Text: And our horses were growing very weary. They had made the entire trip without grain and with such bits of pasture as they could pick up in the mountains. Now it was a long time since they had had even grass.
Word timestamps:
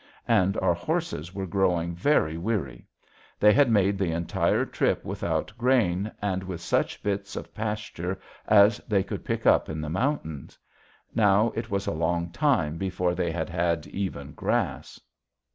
And 0.27 0.57
our 0.57 0.73
horses 0.73 1.35
were 1.35 1.45
growing 1.45 1.93
very 1.93 2.35
weary. 2.35 2.87
They 3.39 3.53
had 3.53 3.69
made 3.69 3.99
the 3.99 4.11
entire 4.13 4.65
trip 4.65 5.05
without 5.05 5.53
grain 5.59 6.11
and 6.23 6.41
with 6.41 6.59
such 6.59 7.03
bits 7.03 7.35
of 7.35 7.53
pasture 7.53 8.19
as 8.47 8.77
they 8.87 9.03
could 9.03 9.23
pick 9.23 9.45
up 9.45 9.69
in 9.69 9.79
the 9.79 9.91
mountains. 9.91 10.57
Now 11.13 11.51
it 11.55 11.69
was 11.69 11.85
a 11.85 11.91
long 11.91 12.31
time 12.31 12.79
since 12.81 13.15
they 13.15 13.29
had 13.29 13.49
had 13.49 13.85
even 13.85 14.31
grass. 14.31 14.99